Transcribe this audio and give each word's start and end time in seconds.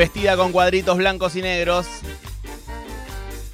vestida 0.00 0.34
con 0.34 0.50
cuadritos 0.50 0.96
blancos 0.96 1.36
y 1.36 1.42
negros, 1.42 1.86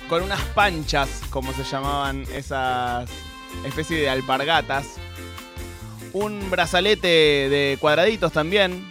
con 0.08 0.22
unas 0.22 0.40
panchas, 0.54 1.08
como 1.30 1.52
se 1.52 1.64
llamaban 1.64 2.22
esas 2.32 3.11
especie 3.64 3.96
de 4.00 4.08
alpargatas, 4.08 4.86
un 6.12 6.48
brazalete 6.48 7.08
de 7.08 7.76
cuadraditos 7.80 8.30
también, 8.30 8.88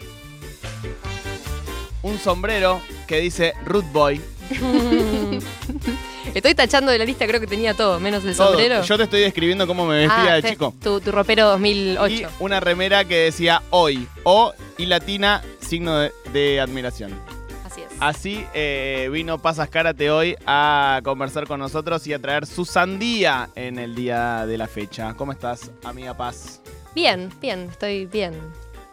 un 2.02 2.20
sombrero 2.20 2.82
que 3.08 3.22
dice 3.22 3.54
Root 3.64 3.86
Boy. 3.94 4.20
Estoy 6.34 6.56
tachando 6.56 6.92
de 6.92 6.98
la 6.98 7.06
lista, 7.06 7.26
creo 7.26 7.40
que 7.40 7.48
tenía 7.48 7.74
todo, 7.74 8.02
menos 8.02 8.26
el 8.26 8.36
Todo. 8.36 8.50
sombrero. 8.50 8.82
Yo 8.84 8.98
te 8.98 9.04
estoy 9.04 9.22
describiendo 9.22 9.66
cómo 9.66 9.86
me 9.86 10.00
vestía 10.00 10.34
Ah, 10.34 10.42
de 10.42 10.50
chico. 10.50 10.74
Tu, 10.84 11.00
tu 11.00 11.14
ropero 11.14 11.46
2008. 11.52 12.14
Y 12.14 12.26
una 12.40 12.60
remera 12.60 13.06
que 13.06 13.16
decía 13.16 13.62
hoy, 13.70 14.06
O 14.24 14.54
y 14.78 14.88
latina, 14.88 15.42
signo 15.62 15.98
de, 16.00 16.12
de 16.34 16.60
admiración. 16.60 17.18
Así 18.00 18.46
eh, 18.54 19.10
vino 19.12 19.38
Pasas 19.42 19.70
Karate 19.70 20.12
hoy 20.12 20.36
a 20.46 21.00
conversar 21.04 21.48
con 21.48 21.60
nosotros 21.60 22.06
y 22.08 22.14
a 22.14 22.20
traer 22.20 22.46
su 22.46 22.66
sandía 22.66 23.50
en 23.56 23.80
el 23.80 23.96
día 23.96 24.46
de 24.46 24.58
la 24.58 24.68
fecha. 24.68 25.14
¿Cómo 25.16 25.32
estás, 25.32 25.72
amiga 25.84 26.16
Paz? 26.16 26.62
Bien, 26.94 27.30
bien, 27.42 27.68
estoy 27.72 28.06
bien. 28.06 28.34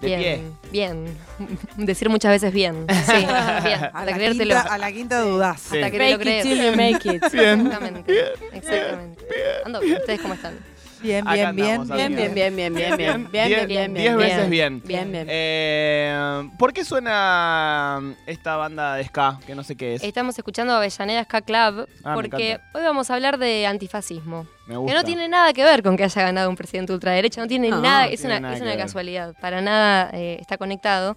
¿De 0.01 0.07
bien, 0.09 0.20
pie? 0.20 0.70
bien. 0.73 1.19
Decir 1.77 2.09
muchas 2.09 2.33
veces 2.33 2.52
bien. 2.52 2.87
Sí, 2.88 3.12
bien. 3.16 3.29
A 3.29 3.87
Hasta 3.87 4.05
la, 4.05 4.12
creértelo. 4.15 4.55
quinta, 4.55 4.74
a 4.74 4.79
la 4.79 4.93
quinta 4.93 5.21
dudás. 5.21 5.60
Sí. 5.60 5.77
Hasta 5.77 5.91
quererlo 5.91 6.19
Fake 6.19 6.21
it 6.21 6.43
creer. 6.43 6.43
till 6.43 6.65
you 6.65 6.77
make 6.77 7.16
it. 7.16 7.32
Bien. 7.32 7.60
Exactamente. 7.66 8.24
Exactamente. 8.52 9.24
Ando 9.65 9.80
bien. 9.80 9.96
¿Ustedes 9.98 10.21
cómo 10.21 10.35
están? 10.35 10.59
Bien, 11.02 11.24
bien, 11.24 11.56
bien. 11.56 11.82
Bien, 11.84 12.14
bien, 12.14 12.14
bien, 12.14 12.54
bien, 12.54 12.54
bien, 12.54 12.74
bien, 12.74 12.96
bien, 12.96 13.28
bien, 13.30 13.66
bien, 13.68 13.95
diez 13.95 14.16
bien, 14.16 14.18
veces 14.18 14.50
bien. 14.50 14.80
bien. 14.80 14.82
Bien, 14.84 15.12
bien. 15.12 15.26
Eh, 15.28 16.48
¿Por 16.58 16.72
qué 16.72 16.84
suena 16.84 18.00
esta 18.26 18.56
banda 18.56 18.95
de 18.95 19.04
ska? 19.04 19.40
Que 19.46 19.54
no 19.54 19.64
sé 19.64 19.76
qué 19.76 19.95
es. 19.95 20.04
Estamos 20.04 20.38
escuchando 20.38 20.74
Avellaneda 20.74 21.24
Ska 21.24 21.42
Club 21.42 21.88
Ah, 22.04 22.14
porque 22.14 22.60
hoy 22.73 22.82
vamos 22.82 23.10
a 23.10 23.14
hablar 23.14 23.38
de 23.38 23.66
antifascismo. 23.66 24.46
Me 24.66 24.74
Que 24.86 24.95
no 24.95 25.02
tiene 25.02 25.28
nada 25.28 25.52
que 25.52 25.64
ver 25.64 25.82
con 25.82 25.96
que 25.96 26.04
haya 26.04 26.23
ganado 26.23 26.48
un 26.48 26.56
presidente 26.56 26.92
ultraderecha, 26.92 27.40
no 27.40 27.48
tiene 27.48 27.70
No, 27.70 27.80
nada, 27.80 28.06
no 28.06 28.12
es 28.12 28.20
tiene 28.20 28.36
una, 28.36 28.40
nada 28.40 28.54
es 28.54 28.62
una 28.62 28.76
casualidad, 28.76 29.34
para 29.40 29.60
nada 29.60 30.10
eh, 30.12 30.38
está 30.40 30.56
conectado. 30.56 31.16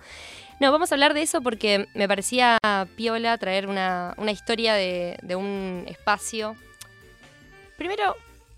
No, 0.60 0.72
vamos 0.72 0.92
a 0.92 0.96
hablar 0.96 1.14
de 1.14 1.22
eso 1.22 1.42
porque 1.42 1.88
me 1.94 2.08
parecía 2.08 2.58
piola 2.96 3.38
traer 3.38 3.68
una, 3.68 4.14
una 4.18 4.32
historia 4.32 4.74
de, 4.74 5.18
de 5.22 5.36
un 5.36 5.84
espacio. 5.88 6.56
Primero, 7.78 8.16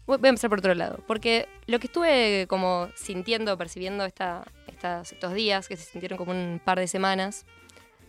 voy 0.08 0.28
a 0.28 0.30
empezar 0.30 0.50
por 0.50 0.60
otro 0.60 0.74
lado, 0.74 1.00
porque 1.06 1.48
lo 1.68 1.80
que 1.80 1.88
estuve 1.88 2.46
como 2.48 2.90
sintiendo, 2.96 3.58
percibiendo 3.58 4.06
esta, 4.06 4.46
estas, 4.68 5.12
estos 5.12 5.34
días, 5.34 5.68
que 5.68 5.76
se 5.76 5.84
sintieron 5.84 6.18
como 6.18 6.32
un 6.32 6.62
par 6.64 6.80
de 6.80 6.88
semanas, 6.88 7.46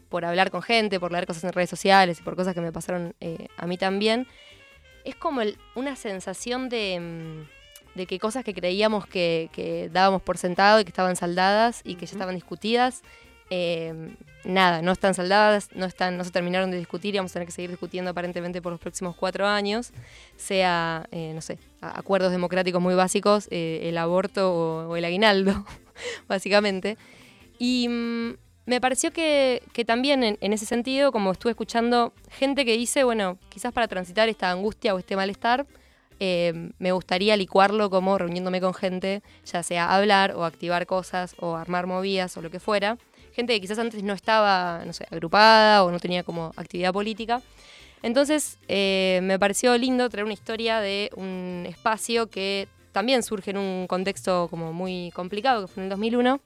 por 0.09 0.25
hablar 0.25 0.51
con 0.51 0.63
gente, 0.63 0.99
por 1.01 1.13
leer 1.13 1.27
cosas 1.27 1.45
en 1.45 1.53
redes 1.53 1.69
sociales 1.69 2.19
y 2.21 2.23
por 2.23 2.35
cosas 2.37 2.55
que 2.55 2.61
me 2.63 2.73
pasaron 2.73 3.15
eh, 3.21 3.49
a 3.59 3.67
mí 3.67 3.77
también, 3.77 4.27
es 5.05 5.15
como 5.17 5.41
el- 5.43 5.59
una 5.75 5.97
sensación 5.97 6.69
de, 6.69 6.99
mm, 7.01 7.97
de 7.99 8.07
que 8.07 8.19
cosas 8.19 8.45
que 8.45 8.55
creíamos 8.55 9.07
que, 9.07 9.51
que 9.53 9.89
dábamos 9.93 10.23
por 10.23 10.39
sentado 10.39 10.81
y 10.81 10.85
que 10.85 10.91
estaban 10.91 11.17
saldadas 11.17 11.81
y 11.85 11.97
que 11.97 12.07
ya 12.07 12.13
estaban 12.13 12.35
discutidas, 12.37 13.03
eh, 13.51 14.15
nada, 14.45 14.83
no 14.83 14.93
están 14.93 15.15
saldadas, 15.15 15.71
no, 15.75 15.85
están, 15.87 16.17
no 16.17 16.25
se 16.25 16.31
terminaron 16.31 16.71
de 16.71 16.77
discutir 16.79 17.15
y 17.15 17.19
vamos 17.19 17.33
a 17.33 17.35
tener 17.35 17.47
que 17.47 17.53
seguir 17.53 17.71
discutiendo 17.71 18.11
aparentemente 18.11 18.63
por 18.63 18.73
los 18.73 18.81
próximos 18.81 19.17
cuatro 19.17 19.47
años, 19.47 19.91
sea, 20.37 21.07
eh, 21.11 21.33
no 21.35 21.41
sé, 21.41 21.59
acuerdos 21.81 22.33
democráticos 22.33 22.81
muy 22.81 22.95
básicos, 22.95 23.49
eh, 23.51 23.81
el 23.85 23.99
aborto 23.99 24.53
o, 24.89 24.97
el 24.97 25.05
aguinaldo, 25.05 25.65
básicamente. 26.29 26.97
Y 27.59 27.89
mm, 27.89 28.35
me 28.67 28.81
pareció 28.81 29.13
que, 29.13 29.63
que 29.73 29.85
también 29.85 30.23
en, 30.23 30.39
en 30.41 30.53
ese 30.53 30.67
sentido, 30.67 31.13
como 31.13 31.33
estuve 31.33 31.53
escuchando 31.53 32.13
gente 32.31 32.65
que 32.65 32.77
dice, 32.77 33.05
bueno, 33.05 33.39
quizás 33.49 33.73
para 33.73 33.89
transitar 33.89 34.29
esta 34.29 34.51
angustia 34.51 34.95
o 34.95 34.99
este 34.99 35.17
malestar, 35.17 35.67
eh, 36.21 36.71
me 36.79 36.93
gustaría 36.93 37.37
licuarlo 37.37 37.91
como 37.91 38.19
reuniéndome 38.19 38.61
con 38.61 38.75
gente, 38.75 39.23
ya 39.45 39.63
sea 39.63 39.95
hablar 39.95 40.35
o 40.35 40.45
activar 40.45 40.87
cosas 40.87 41.37
o 41.39 41.55
armar 41.55 41.87
movidas 41.87 42.37
o 42.37 42.43
lo 42.43 42.51
que 42.51 42.61
fuera. 42.61 42.99
Gente 43.33 43.55
que 43.55 43.61
quizás 43.61 43.79
antes 43.79 44.03
no 44.03 44.15
estaba, 44.15 44.83
no 44.85 44.93
sé, 44.93 45.07
agrupada 45.11 45.85
o 45.85 45.93
no 45.93 46.01
tenía 46.01 46.25
como 46.25 46.53
actividad 46.57 46.93
política. 46.93 47.41
Entonces 48.03 48.59
eh, 48.69 49.21
me 49.23 49.39
pareció 49.39 49.77
lindo 49.77 50.09
traer 50.09 50.25
una 50.25 50.35
historia 50.35 50.81
de 50.81 51.11
un 51.17 51.65
espacio 51.69 52.29
que 52.29 52.69
también 52.93 53.23
surge 53.23 53.51
en 53.51 53.59
un 53.59 53.87
contexto 53.87 54.49
como 54.49 54.73
muy 54.73 55.11
complicado, 55.15 55.63
que 55.63 55.73
fue 55.73 55.83
en 55.83 55.85
el 55.85 55.91
2001, 55.91 56.41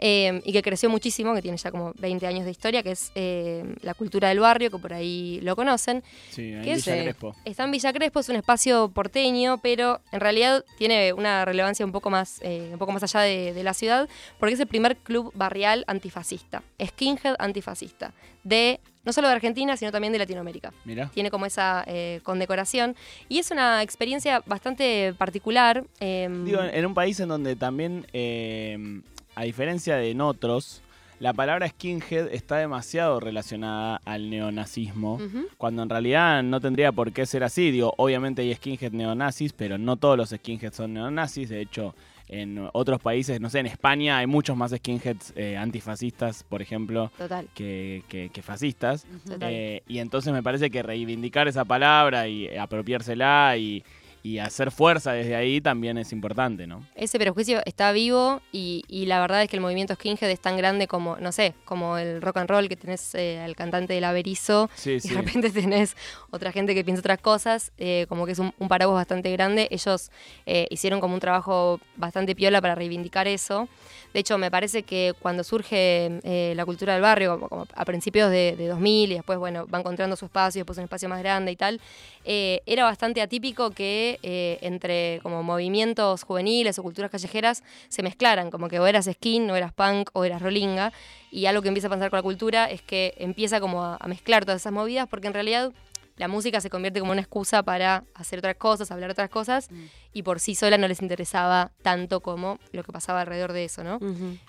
eh, 0.00 0.40
y 0.44 0.52
que 0.52 0.62
creció 0.62 0.88
muchísimo, 0.90 1.34
que 1.34 1.42
tiene 1.42 1.56
ya 1.58 1.70
como 1.70 1.92
20 1.98 2.26
años 2.26 2.44
de 2.44 2.50
historia, 2.50 2.82
que 2.82 2.90
es 2.92 3.12
eh, 3.14 3.62
la 3.82 3.94
cultura 3.94 4.28
del 4.30 4.40
barrio, 4.40 4.70
que 4.70 4.78
por 4.78 4.92
ahí 4.92 5.38
lo 5.42 5.54
conocen. 5.54 6.02
Sí, 6.30 6.52
en 6.52 6.62
¿Qué 6.62 6.74
Villa 6.74 6.96
es? 6.96 7.02
Crespo. 7.02 7.36
Está 7.44 7.64
en 7.64 7.70
Villa 7.70 7.92
Crespo, 7.92 8.20
es 8.20 8.28
un 8.28 8.36
espacio 8.36 8.88
porteño, 8.90 9.58
pero 9.58 10.00
en 10.10 10.20
realidad 10.20 10.64
tiene 10.78 11.12
una 11.12 11.44
relevancia 11.44 11.84
un 11.86 11.92
poco 11.92 12.10
más, 12.10 12.40
eh, 12.42 12.70
un 12.72 12.78
poco 12.78 12.92
más 12.92 13.02
allá 13.02 13.20
de, 13.20 13.52
de 13.52 13.62
la 13.62 13.74
ciudad, 13.74 14.08
porque 14.38 14.54
es 14.54 14.60
el 14.60 14.66
primer 14.66 14.96
club 14.96 15.30
barrial 15.34 15.84
antifascista, 15.86 16.62
skinhead 16.82 17.36
antifascista, 17.38 18.12
de 18.42 18.80
no 19.04 19.12
solo 19.12 19.28
de 19.28 19.34
Argentina, 19.34 19.76
sino 19.76 19.92
también 19.92 20.12
de 20.12 20.18
Latinoamérica 20.18 20.72
Mira. 20.84 21.10
tiene 21.14 21.30
como 21.30 21.46
esa 21.46 21.84
eh, 21.86 22.20
condecoración. 22.22 22.96
Y 23.28 23.38
es 23.38 23.50
una 23.50 23.82
experiencia 23.82 24.42
bastante 24.46 25.14
particular. 25.14 25.84
em, 26.00 26.44
Digo, 26.44 26.62
en 26.62 26.86
un 26.86 26.94
país 26.94 27.18
en 27.20 27.28
donde 27.28 27.56
también, 27.56 28.06
eh, 28.12 29.00
a 29.40 29.44
diferencia 29.44 29.96
de 29.96 30.10
en 30.10 30.20
otros, 30.20 30.82
la 31.18 31.32
palabra 31.32 31.68
skinhead 31.68 32.28
está 32.32 32.56
demasiado 32.58 33.20
relacionada 33.20 34.00
al 34.04 34.28
neonazismo, 34.30 35.18
cuando 35.56 35.82
en 35.82 35.88
realidad 35.88 36.42
no 36.42 36.60
tendría 36.60 36.92
por 36.92 37.12
qué 37.12 37.24
ser 37.26 37.42
así. 37.44 37.70
Digo, 37.70 37.94
obviamente 37.96 38.42
hay 38.42 38.54
skinhead 38.54 38.92
neonazis, 38.92 39.52
pero 39.52 39.78
no 39.78 39.96
todos 39.96 40.16
los 40.16 40.30
skinheads 40.30 40.76
son 40.76 40.94
neonazis. 40.94 41.48
De 41.48 41.60
hecho, 41.60 41.94
en 42.28 42.68
otros 42.72 43.00
países, 43.00 43.40
no 43.40 43.50
sé, 43.50 43.58
en 43.58 43.66
España 43.66 44.18
hay 44.18 44.26
muchos 44.26 44.56
más 44.56 44.70
skinheads 44.72 45.32
eh, 45.36 45.56
antifascistas, 45.56 46.44
por 46.44 46.62
ejemplo, 46.62 47.10
Total. 47.18 47.48
que, 47.54 48.02
que- 48.08 48.30
que 48.30 48.42
fascistas. 48.42 49.04
total. 49.26 49.50
Eh, 49.52 49.82
y 49.88 49.98
entonces 49.98 50.32
me 50.32 50.42
parece 50.42 50.70
que 50.70 50.82
reivindicar 50.82 51.48
esa 51.48 51.64
palabra 51.64 52.28
y 52.28 52.46
apropiársela 52.56 53.56
y, 53.58 53.82
y 54.22 54.38
hacer 54.38 54.70
fuerza 54.70 55.12
desde 55.12 55.34
ahí 55.34 55.60
también 55.60 55.96
es 55.96 56.12
importante, 56.12 56.66
¿no? 56.66 56.84
Ese 56.94 57.18
prejuicio 57.18 57.62
está 57.64 57.90
vivo 57.92 58.42
y, 58.52 58.82
y 58.88 59.06
la 59.06 59.18
verdad 59.20 59.42
es 59.42 59.48
que 59.48 59.56
el 59.56 59.62
movimiento 59.62 59.94
skinhead 59.94 60.30
es 60.30 60.40
tan 60.40 60.56
grande 60.58 60.86
como, 60.86 61.16
no 61.16 61.32
sé, 61.32 61.54
como 61.64 61.96
el 61.96 62.20
rock 62.20 62.36
and 62.38 62.50
roll 62.50 62.68
que 62.68 62.76
tenés 62.76 63.14
eh, 63.14 63.40
al 63.40 63.56
cantante 63.56 63.94
del 63.94 64.04
Averizo 64.04 64.68
Sí, 64.74 64.92
y 64.92 65.00
sí. 65.00 65.08
de 65.08 65.14
repente 65.14 65.50
tenés 65.50 65.96
otra 66.30 66.52
gente 66.52 66.74
que 66.74 66.84
piensa 66.84 67.00
otras 67.00 67.18
cosas, 67.18 67.72
eh, 67.78 68.04
como 68.08 68.26
que 68.26 68.32
es 68.32 68.38
un, 68.38 68.52
un 68.58 68.68
paraguas 68.68 68.96
bastante 68.96 69.32
grande. 69.32 69.68
Ellos 69.70 70.10
eh, 70.44 70.66
hicieron 70.70 71.00
como 71.00 71.14
un 71.14 71.20
trabajo 71.20 71.80
bastante 71.96 72.34
piola 72.34 72.60
para 72.60 72.74
reivindicar 72.74 73.26
eso. 73.26 73.68
De 74.12 74.20
hecho, 74.20 74.36
me 74.38 74.50
parece 74.50 74.82
que 74.82 75.14
cuando 75.20 75.44
surge 75.44 76.20
la 76.56 76.64
cultura 76.66 76.94
del 76.94 77.02
barrio, 77.02 77.34
como, 77.34 77.48
como 77.48 77.66
a 77.72 77.84
principios 77.84 78.28
de, 78.30 78.56
de 78.56 78.66
2000 78.66 79.12
y 79.12 79.14
después, 79.14 79.38
bueno, 79.38 79.68
va 79.72 79.78
encontrando 79.78 80.16
su 80.16 80.24
espacio, 80.24 80.60
después 80.60 80.78
un 80.78 80.84
espacio 80.84 81.08
más 81.08 81.20
grande 81.20 81.52
y 81.52 81.56
tal, 81.56 81.80
era 82.24 82.82
bastante 82.84 83.22
atípico 83.22 83.70
que 83.70 84.09
eh, 84.22 84.58
entre 84.62 85.20
como 85.22 85.42
movimientos 85.42 86.24
juveniles 86.24 86.78
o 86.78 86.82
culturas 86.82 87.10
callejeras 87.10 87.62
se 87.88 88.02
mezclaran, 88.02 88.50
como 88.50 88.68
que 88.68 88.80
o 88.80 88.86
eras 88.86 89.08
skin, 89.10 89.48
o 89.50 89.56
eras 89.56 89.72
punk, 89.72 90.10
o 90.14 90.24
eras 90.24 90.42
rolinga. 90.42 90.92
Y 91.30 91.46
algo 91.46 91.62
que 91.62 91.68
empieza 91.68 91.86
a 91.86 91.90
pasar 91.90 92.10
con 92.10 92.16
la 92.16 92.22
cultura 92.22 92.70
es 92.70 92.82
que 92.82 93.14
empieza 93.18 93.60
como 93.60 93.84
a, 93.84 93.96
a 94.00 94.08
mezclar 94.08 94.44
todas 94.44 94.62
esas 94.62 94.72
movidas, 94.72 95.06
porque 95.08 95.28
en 95.28 95.34
realidad 95.34 95.72
la 96.20 96.28
música 96.28 96.60
se 96.60 96.68
convierte 96.68 97.00
como 97.00 97.12
una 97.12 97.22
excusa 97.22 97.62
para 97.62 98.04
hacer 98.14 98.40
otras 98.40 98.56
cosas, 98.56 98.90
hablar 98.90 99.10
otras 99.10 99.30
cosas, 99.30 99.70
y 100.12 100.22
por 100.22 100.38
sí 100.38 100.54
sola 100.54 100.76
no 100.76 100.86
les 100.86 101.00
interesaba 101.00 101.72
tanto 101.80 102.20
como 102.20 102.58
lo 102.72 102.84
que 102.84 102.92
pasaba 102.92 103.22
alrededor 103.22 103.54
de 103.54 103.64
eso, 103.64 103.82
¿no? 103.82 103.98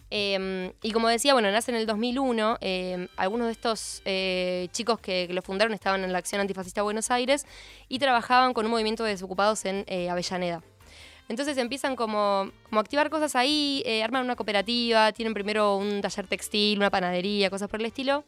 Eh, 0.09 0.73
y 0.83 0.91
como 0.91 1.07
decía, 1.07 1.31
bueno, 1.31 1.49
nace 1.49 1.71
en 1.71 1.77
el 1.77 1.85
2001. 1.85 2.57
eh, 2.59 3.07
algunos 3.15 3.47
de 3.47 3.53
estos 3.53 4.01
eh, 4.03 4.67
chicos 4.73 4.99
que, 4.99 5.27
que 5.27 5.33
lo 5.33 5.41
fundaron 5.41 5.73
estaban 5.73 6.03
en 6.03 6.11
la 6.11 6.17
Acción 6.17 6.41
Antifascista 6.41 6.81
Buenos 6.81 7.09
Aires 7.09 7.45
y 7.87 7.99
trabajaban 7.99 8.53
con 8.53 8.65
un 8.65 8.71
movimiento 8.71 9.05
de 9.05 9.11
desocupados 9.11 9.63
en 9.63 9.85
eh, 9.87 10.09
Avellaneda. 10.09 10.61
Entonces 11.29 11.57
empiezan 11.57 11.95
como, 11.95 12.51
como 12.67 12.79
a 12.79 12.81
activar 12.81 13.09
cosas 13.09 13.37
ahí, 13.37 13.81
eh, 13.85 14.03
arman 14.03 14.25
una 14.25 14.35
cooperativa, 14.35 15.13
tienen 15.13 15.33
primero 15.33 15.77
un 15.77 16.01
taller 16.01 16.27
textil, 16.27 16.79
una 16.79 16.89
panadería, 16.89 17.49
cosas 17.49 17.69
por 17.69 17.79
el 17.79 17.85
estilo. 17.85 18.25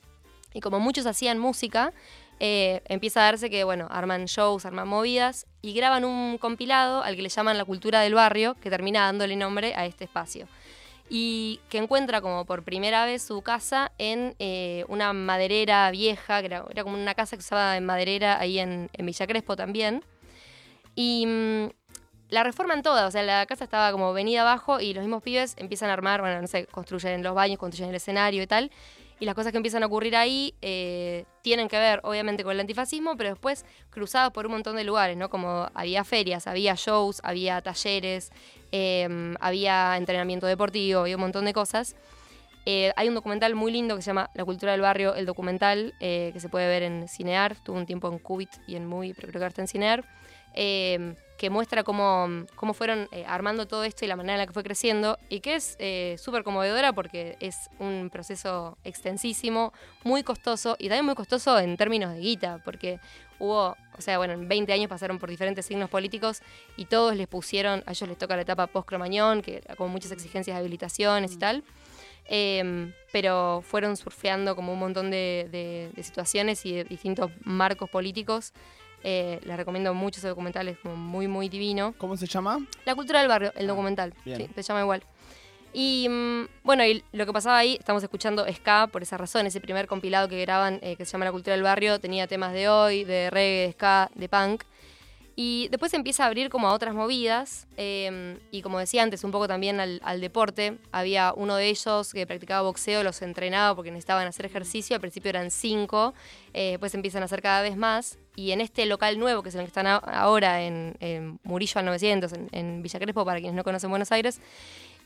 Y 0.53 0.61
como 0.61 0.79
muchos 0.79 1.05
hacían 1.05 1.39
música, 1.39 1.91
eh, 2.39 2.81
empieza 2.85 3.21
a 3.21 3.23
darse 3.25 3.49
que, 3.49 3.63
bueno, 3.63 3.87
arman 3.89 4.25
shows, 4.25 4.65
arman 4.65 4.87
movidas 4.87 5.45
y 5.61 5.73
graban 5.73 6.05
un 6.05 6.37
compilado 6.37 7.03
al 7.03 7.15
que 7.15 7.21
le 7.21 7.29
llaman 7.29 7.57
La 7.57 7.65
Cultura 7.65 8.01
del 8.01 8.13
Barrio, 8.13 8.55
que 8.55 8.69
termina 8.69 9.01
dándole 9.01 9.35
nombre 9.35 9.73
a 9.75 9.85
este 9.85 10.03
espacio 10.03 10.47
y 11.09 11.59
que 11.69 11.77
encuentra 11.77 12.21
como 12.21 12.45
por 12.45 12.63
primera 12.63 13.05
vez 13.05 13.21
su 13.21 13.41
casa 13.41 13.91
en 13.97 14.35
eh, 14.39 14.85
una 14.87 15.13
maderera 15.13 15.91
vieja, 15.91 16.39
que 16.39 16.47
era, 16.47 16.83
como 16.83 16.95
una 16.95 17.13
casa 17.13 17.35
que 17.35 17.41
usaba 17.41 17.77
en 17.77 17.85
maderera 17.85 18.39
ahí 18.39 18.57
en, 18.59 18.89
en 18.93 19.05
Villa 19.05 19.27
Crespo 19.27 19.55
también. 19.55 20.03
Y 20.95 21.25
mm, 21.27 21.69
la 22.29 22.43
reforman 22.43 22.81
toda, 22.81 23.05
o 23.05 23.11
sea, 23.11 23.21
la 23.21 23.45
casa 23.45 23.63
estaba 23.63 23.91
como 23.91 24.11
venida 24.13 24.41
abajo 24.41 24.79
y 24.79 24.93
los 24.93 25.03
mismos 25.03 25.21
pibes 25.21 25.53
empiezan 25.57 25.91
a 25.91 25.93
armar, 25.93 26.21
bueno, 26.21 26.41
no 26.41 26.47
sé, 26.47 26.65
construyen 26.65 27.21
los 27.21 27.35
baños, 27.35 27.59
construyen 27.59 27.89
el 27.89 27.95
escenario 27.97 28.41
y 28.41 28.47
tal. 28.47 28.71
Y 29.23 29.25
las 29.25 29.35
cosas 29.35 29.53
que 29.53 29.57
empiezan 29.57 29.83
a 29.83 29.85
ocurrir 29.85 30.17
ahí 30.17 30.53
eh, 30.61 31.23
tienen 31.41 31.69
que 31.69 31.79
ver, 31.79 32.01
obviamente, 32.03 32.43
con 32.43 32.51
el 32.51 32.59
antifascismo, 32.59 33.15
pero 33.15 33.29
después 33.29 33.63
cruzados 33.89 34.33
por 34.33 34.45
un 34.47 34.51
montón 34.51 34.75
de 34.75 34.83
lugares, 34.83 35.15
¿no? 35.15 35.29
Como 35.29 35.69
había 35.73 36.03
ferias, 36.03 36.45
había 36.45 36.75
shows, 36.75 37.21
había 37.23 37.61
talleres, 37.61 38.33
eh, 38.73 39.33
había 39.39 39.95
entrenamiento 39.95 40.45
deportivo, 40.45 40.99
había 40.99 41.15
un 41.15 41.21
montón 41.21 41.45
de 41.45 41.53
cosas. 41.53 41.95
Eh, 42.65 42.93
hay 42.95 43.09
un 43.09 43.15
documental 43.15 43.55
muy 43.55 43.71
lindo 43.71 43.95
que 43.95 44.01
se 44.01 44.07
llama 44.07 44.29
La 44.33 44.45
cultura 44.45 44.71
del 44.71 44.81
barrio, 44.81 45.15
el 45.15 45.25
documental, 45.25 45.93
eh, 45.99 46.31
que 46.33 46.39
se 46.39 46.49
puede 46.49 46.67
ver 46.67 46.83
en 46.83 47.07
Cinear, 47.07 47.57
tuvo 47.57 47.77
un 47.77 47.85
tiempo 47.85 48.07
en 48.11 48.19
Cubit 48.19 48.51
y 48.67 48.75
en 48.75 48.85
Movie, 48.85 49.13
pero 49.13 49.27
creo 49.27 49.39
que 49.39 49.45
ahora 49.45 49.49
está 49.49 49.61
en 49.61 49.67
Cinear, 49.67 50.05
eh, 50.53 51.15
que 51.37 51.49
muestra 51.49 51.83
cómo, 51.83 52.45
cómo 52.55 52.73
fueron 52.73 53.09
eh, 53.11 53.25
armando 53.27 53.67
todo 53.67 53.83
esto 53.83 54.05
y 54.05 54.07
la 54.07 54.15
manera 54.15 54.35
en 54.35 54.39
la 54.39 54.47
que 54.47 54.53
fue 54.53 54.63
creciendo, 54.63 55.19
y 55.27 55.41
que 55.41 55.55
es 55.55 55.75
eh, 55.79 56.15
súper 56.17 56.43
conmovedora 56.43 56.93
porque 56.93 57.35
es 57.41 57.69
un 57.79 58.09
proceso 58.09 58.77
extensísimo, 58.85 59.73
muy 60.05 60.23
costoso, 60.23 60.77
y 60.79 60.87
también 60.87 61.05
muy 61.05 61.15
costoso 61.15 61.59
en 61.59 61.75
términos 61.75 62.13
de 62.13 62.19
guita, 62.19 62.61
porque 62.63 62.99
hubo, 63.39 63.75
o 63.97 64.01
sea, 64.01 64.19
bueno, 64.19 64.33
en 64.33 64.47
20 64.47 64.71
años 64.71 64.87
pasaron 64.87 65.19
por 65.19 65.29
diferentes 65.29 65.65
signos 65.65 65.89
políticos 65.89 66.41
y 66.77 66.85
todos 66.85 67.15
les 67.15 67.27
pusieron, 67.27 67.83
a 67.85 67.91
ellos 67.91 68.07
les 68.07 68.17
toca 68.17 68.37
la 68.37 68.43
etapa 68.43 68.67
post-cromañón, 68.67 69.41
que 69.41 69.61
con 69.75 69.91
muchas 69.91 70.11
exigencias 70.11 70.55
de 70.55 70.59
habilitaciones 70.61 71.33
y 71.33 71.37
tal. 71.37 71.63
Em, 72.25 72.93
pero 73.11 73.61
fueron 73.65 73.97
surfeando 73.97 74.55
como 74.55 74.73
un 74.73 74.79
montón 74.79 75.11
de, 75.11 75.47
de- 75.51 75.91
de 75.93 76.03
situaciones 76.03 76.65
y 76.65 76.73
de 76.73 76.83
distintos 76.85 77.31
marcos 77.43 77.89
políticos. 77.89 78.53
Eh, 79.03 79.39
les 79.43 79.57
recomiendo 79.57 79.93
mucho 79.93 80.19
ese 80.19 80.29
documental, 80.29 80.67
es 80.69 80.77
como 80.77 80.95
muy, 80.95 81.27
muy 81.27 81.49
divino. 81.49 81.93
¿Cómo 81.97 82.15
se 82.15 82.25
llama? 82.25 82.65
La 82.85 82.95
cultura 82.95 83.19
del 83.19 83.27
barrio, 83.27 83.51
el 83.55 83.67
documental. 83.67 84.13
bien. 84.23 84.37
Sí, 84.37 84.49
se 84.55 84.63
llama 84.63 84.79
igual. 84.81 85.03
Y 85.73 86.07
mm, 86.09 86.43
bueno, 86.63 86.85
y 86.85 87.03
lo 87.11 87.25
que 87.25 87.33
pasaba 87.33 87.57
ahí, 87.57 87.75
estamos 87.79 88.01
escuchando 88.03 88.45
ska 88.53 88.87
por 88.87 89.01
esa 89.03 89.17
razón. 89.17 89.45
Ese 89.45 89.59
primer 89.59 89.87
compilado 89.87 90.29
que 90.29 90.39
graban, 90.39 90.79
eh, 90.83 90.95
que 90.95 91.03
se 91.03 91.11
llama 91.11 91.25
La 91.25 91.31
cultura 91.31 91.53
del 91.55 91.63
barrio, 91.63 91.99
tenía 91.99 92.27
temas 92.27 92.53
de 92.53 92.69
hoy, 92.69 93.03
de 93.03 93.29
reggae, 93.29 93.65
de 93.67 93.71
ska, 93.73 94.09
de 94.15 94.29
punk. 94.29 94.63
Y 95.35 95.67
después 95.69 95.93
empieza 95.95 96.23
a 96.23 96.27
abrir 96.27 96.49
como 96.49 96.67
a 96.67 96.73
otras 96.73 96.93
movidas. 96.93 97.67
eh, 97.77 98.37
y 98.51 98.61
como 98.61 98.79
decía 98.79 99.01
antes, 99.01 99.23
un 99.23 99.31
poco 99.31 99.47
también 99.47 99.79
al, 99.79 100.21
deporte. 100.21 100.77
Había 100.91 101.33
uno 101.35 101.55
de 101.55 101.69
ellos 101.69 102.13
que 102.13 102.27
practicaba 102.27 102.61
boxeo, 102.61 103.03
los 103.03 103.21
entrenaba 103.21 103.75
porque 103.75 103.89
necesitaban 103.89 104.27
hacer 104.27 104.45
ejercicio. 104.45 104.95
Al 104.95 105.01
principio 105.01 105.29
eran 105.29 105.49
cinco, 105.49 106.13
eh, 106.53 106.71
después 106.71 106.93
empiezan 106.93 107.23
a 107.23 107.25
hacer 107.25 107.41
cada 107.41 107.61
vez 107.61 107.75
más. 107.75 108.19
Y 108.35 108.51
en 108.51 108.61
este 108.61 108.85
local 108.85 109.19
nuevo, 109.19 109.43
que 109.43 109.49
es 109.49 109.55
el 109.55 109.61
que 109.61 109.67
están 109.67 109.87
ahora, 109.87 110.63
en, 110.63 110.95
en 110.99 111.39
Murillo 111.43 111.79
al 111.79 111.85
900, 111.85 112.33
en, 112.33 112.49
en 112.51 112.81
Villa 112.81 112.99
Crespo, 112.99 113.25
para 113.25 113.39
quienes 113.39 113.55
no 113.55 113.63
conocen 113.63 113.89
Buenos 113.89 114.11
Aires, 114.11 114.39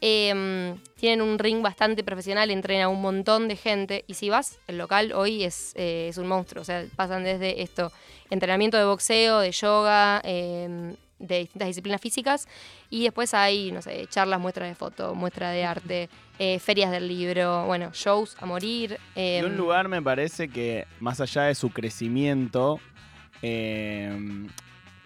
eh, 0.02 0.76
tienen 0.96 1.22
un 1.22 1.40
ring 1.40 1.62
bastante 1.62 2.04
profesional, 2.04 2.52
entrena 2.52 2.90
un 2.90 3.02
montón 3.02 3.48
de 3.48 3.56
gente. 3.56 4.04
Y 4.08 4.16
si 4.16 4.30
vas, 4.30 4.60
el 4.68 4.78
local 4.78 5.12
hoy 5.14 5.44
es, 5.44 5.74
eh, 5.76 6.08
es 6.10 6.18
un 6.18 6.28
monstruo. 6.28 6.62
O 6.62 6.66
sea, 6.66 6.86
pasan 6.96 7.24
desde 7.24 7.62
esto, 7.62 7.92
entrenamiento 8.30 8.78
de 8.78 8.86
boxeo, 8.86 9.40
de 9.40 9.52
yoga, 9.52 10.22
eh, 10.24 10.96
de 11.20 11.40
distintas 11.40 11.68
disciplinas 11.68 12.02
físicas. 12.02 12.48
Y 12.90 13.04
después 13.04 13.34
hay, 13.34 13.72
no 13.72 13.82
sé, 13.82 14.08
charlas, 14.08 14.40
muestras 14.40 14.70
de 14.70 14.76
foto, 14.76 15.16
muestras 15.16 15.54
de 15.54 15.64
arte, 15.64 16.10
eh, 16.40 16.60
ferias 16.60 16.92
del 16.92 17.08
libro, 17.08 17.66
bueno, 17.66 17.92
shows 17.94 18.36
a 18.40 18.46
morir. 18.46 19.00
Y 19.16 19.42
un 19.42 19.58
lugar 19.58 19.88
me 19.88 20.02
parece 20.02 20.48
que, 20.48 20.86
más 21.00 21.20
allá 21.20 21.44
de 21.44 21.56
su 21.56 21.70
crecimiento, 21.72 22.80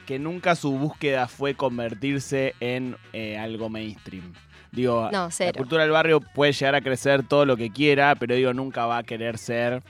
que 0.06 0.20
nunca 0.20 0.56
su 0.56 0.78
búsqueda 0.78 1.28
fue 1.28 1.56
convertirse 1.56 2.54
en 2.60 2.98
eh, 3.14 3.38
algo 3.38 3.70
mainstream. 3.70 4.34
Digo, 4.72 5.10
No, 5.12 5.30
la 5.38 5.54
cultura 5.54 5.84
del 5.84 5.92
barrio 5.92 6.22
puede 6.22 6.54
llegar 6.54 6.76
a 6.76 6.82
crecer 6.82 7.24
todo 7.24 7.46
lo 7.46 7.58
que 7.58 7.72
quiera, 7.72 8.16
pero 8.16 8.36
digo, 8.36 8.54
nunca 8.54 8.86
va 8.86 9.00
a 9.00 9.04
querer 9.04 9.38
ser 9.38 9.84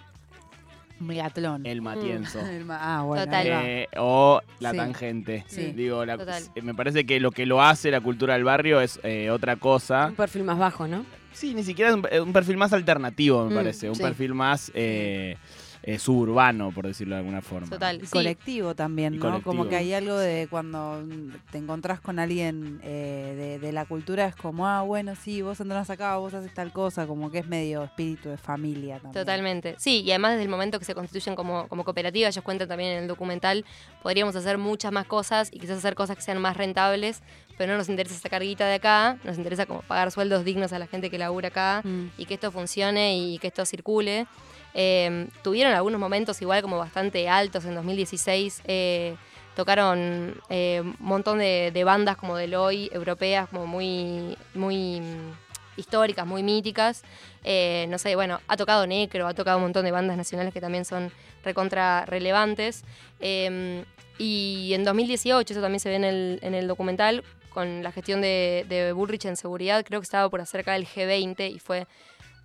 Megatlón. 1.00 1.66
el 1.66 1.82
matienzo. 1.82 2.40
Ma- 2.66 2.80
ah, 3.00 3.02
bueno. 3.04 3.26
Total. 3.26 3.48
Eh, 3.48 3.88
o 3.98 4.42
la 4.60 4.72
Sí. 4.72 4.78
tangente. 4.78 5.44
Sí. 5.48 5.72
Digo, 5.74 6.06
la- 6.06 6.18
Total. 6.18 6.44
me 6.64 6.74
parece 6.74 7.06
que 7.06 7.20
lo 7.20 7.32
que 7.32 7.46
lo 7.46 7.62
hace 7.62 7.92
la 7.92 8.02
cultura 8.02 8.34
del 8.36 8.44
barrio 8.44 8.82
es 8.82 9.00
eh, 9.04 9.30
otra 9.30 9.56
cosa. 9.56 10.08
Un 10.08 10.16
perfil 10.16 10.44
más 10.44 10.58
bajo, 10.58 10.88
¿no? 10.88 11.06
Sí, 11.34 11.54
ni 11.54 11.64
siquiera 11.64 11.92
es 11.92 11.96
un, 11.96 12.06
un 12.28 12.34
perfil 12.34 12.58
más 12.58 12.74
alternativo, 12.74 13.46
me 13.46 13.52
Mm, 13.52 13.56
parece. 13.58 13.90
Un 13.90 13.96
sí. 13.96 14.04
perfil 14.04 14.34
más 14.34 14.72
eh, 14.76 15.38
eh, 15.84 15.98
suburbano, 15.98 16.72
por 16.72 16.86
decirlo 16.86 17.16
de 17.16 17.20
alguna 17.22 17.42
forma. 17.42 17.68
Total. 17.70 17.98
Y 17.98 18.06
Sí. 18.06 18.12
colectivo 18.12 18.76
también, 18.76 19.16
Y 19.16 19.18
¿no? 19.18 19.22
colectivo. 19.24 19.50
Como 19.52 19.68
que 19.68 19.76
hay 19.76 19.94
algo 19.94 20.16
de 20.18 20.48
cuando 20.50 21.04
te 21.52 21.58
encontrás 21.58 22.00
con 22.00 22.20
alguien 22.20 22.80
eh, 22.84 23.34
de, 23.36 23.60
de 23.66 23.72
la 23.72 23.86
cultura, 23.86 24.26
es 24.28 24.36
como, 24.36 24.68
ah, 24.68 24.82
bueno, 24.84 25.16
sí, 25.16 25.42
vos 25.42 25.60
andás 25.60 25.90
acá, 25.90 26.18
vos 26.18 26.34
haces 26.34 26.54
tal 26.54 26.72
cosa, 26.72 27.08
como 27.08 27.32
que 27.32 27.40
es 27.40 27.48
medio 27.48 27.84
espíritu 27.84 28.30
de 28.30 28.38
familia 28.38 28.96
también. 29.00 29.14
Totalmente. 29.14 29.76
Sí, 29.80 30.02
y 30.02 30.12
además 30.12 30.32
desde 30.34 30.44
el 30.44 30.50
momento 30.50 30.78
que 30.78 30.86
se 30.86 30.94
constituyen 30.94 31.36
como, 31.36 31.68
como 31.68 31.84
cooperativa, 31.84 32.28
ellos 32.30 32.44
cuentan 32.44 32.68
también 32.68 32.92
en 32.92 33.04
el 33.04 33.08
documental, 33.08 33.66
podríamos 34.04 34.36
hacer 34.36 34.58
muchas 34.60 34.92
más 34.92 35.08
cosas 35.08 35.50
y 35.52 35.60
quizás 35.60 35.80
hacer 35.80 35.96
cosas 35.96 36.16
que 36.16 36.22
sean 36.22 36.40
más 36.40 36.58
rentables, 36.58 37.24
pero 37.58 37.72
no 37.74 37.78
nos 37.80 37.90
interesa 37.90 38.16
sacar 38.20 38.42
guita 38.44 38.66
de 38.68 38.76
acá, 38.76 39.18
nos 39.24 39.38
interesa 39.38 39.66
como 39.66 39.82
pagar 39.82 40.12
sueldos 40.12 40.46
dignos 40.46 40.74
a 40.74 40.80
la 40.80 40.88
gente 40.88 41.10
que 41.10 41.18
labura 41.18 41.48
acá 41.50 41.82
Mm. 41.84 42.08
y 42.18 42.26
que 42.26 42.36
esto 42.36 42.52
funcione 42.52 43.18
y 43.18 43.40
que 43.40 43.48
esto 43.48 43.66
circule. 43.66 44.28
Eh, 44.74 45.28
tuvieron 45.44 45.74
algunos 45.74 46.00
momentos 46.00 46.42
igual 46.42 46.62
como 46.62 46.78
bastante 46.78 47.28
altos 47.30 47.66
en 47.66 47.76
2016. 47.76 48.62
eh, 48.66 49.16
tocaron 49.56 50.36
eh, 50.50 50.82
un 50.82 50.96
montón 51.00 51.40
de, 51.40 51.84
bandas 51.84 52.18
como 52.18 52.36
del 52.36 52.56
hoy, 52.56 52.90
europeas, 52.94 53.50
como 53.50 53.68
muy, 53.68 54.38
muy 54.54 55.02
mm, 55.02 55.34
históricas, 55.78 56.26
muy 56.26 56.44
míticas. 56.44 57.04
Eh, 57.44 57.86
no 57.90 57.98
sé, 57.98 58.16
bueno, 58.16 58.40
ha 58.48 58.58
tocado 58.58 58.88
Necro, 58.88 59.28
ha 59.28 59.34
tocado 59.34 59.58
un 59.58 59.64
montón 59.64 59.86
de 59.86 59.92
bandas 59.92 60.18
nacionales 60.18 60.54
que 60.54 60.62
también 60.62 60.86
son 60.86 61.12
recontra 61.44 62.06
relevantes. 62.06 62.84
Eh, 63.20 63.84
y 64.18 64.74
en 64.74 64.84
2018, 64.84 65.54
eso 65.54 65.62
también 65.62 65.80
se 65.80 65.90
ve 65.90 65.96
en 65.96 66.04
el, 66.04 66.40
en 66.42 66.54
el 66.54 66.68
documental, 66.68 67.24
con 67.50 67.84
la 67.84 67.92
gestión 67.92 68.22
de, 68.22 68.66
de 68.70 68.94
Bullrich 68.94 69.26
en 69.26 69.36
seguridad, 69.36 69.84
creo 69.84 70.00
que 70.00 70.06
estaba 70.06 70.30
por 70.30 70.40
hacer 70.40 70.62
acá 70.62 70.76
el 70.78 70.88
G20 70.88 71.54
y 71.54 71.60
fue, 71.60 71.86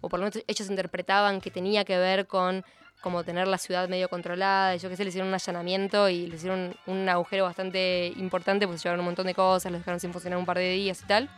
o 0.00 0.08
por 0.08 0.20
lo 0.20 0.26
menos 0.26 0.42
ellos 0.46 0.70
interpretaban 0.70 1.40
que 1.40 1.50
tenía 1.50 1.84
que 1.84 1.96
ver 1.98 2.26
con 2.26 2.64
como 3.00 3.22
tener 3.22 3.46
la 3.46 3.58
ciudad 3.58 3.88
medio 3.88 4.08
controlada, 4.08 4.74
yo 4.76 4.88
qué 4.88 4.96
sé, 4.96 5.04
le 5.04 5.10
hicieron 5.10 5.28
un 5.28 5.34
allanamiento 5.34 6.08
y 6.08 6.26
le 6.26 6.36
hicieron 6.36 6.74
un 6.86 7.08
agujero 7.08 7.44
bastante 7.44 8.12
importante, 8.16 8.66
pues 8.66 8.82
llevaron 8.82 9.00
un 9.00 9.06
montón 9.06 9.26
de 9.26 9.34
cosas, 9.34 9.70
los 9.70 9.80
dejaron 9.80 10.00
sin 10.00 10.12
funcionar 10.12 10.38
un 10.38 10.46
par 10.46 10.58
de 10.58 10.70
días 10.70 11.02
y 11.02 11.06
tal. 11.06 11.30